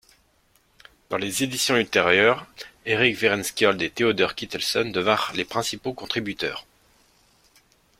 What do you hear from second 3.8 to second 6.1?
et Theodor Kittelsen devinrent les principaux